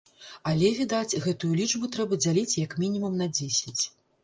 Але, 0.51 0.71
відаць, 0.79 1.17
гэтую 1.25 1.51
лічбу 1.61 1.91
трэба 1.97 2.21
дзяліць 2.23 2.59
як 2.65 2.77
мінімум 2.83 3.23
на 3.23 3.31
дзесяць. 3.39 3.83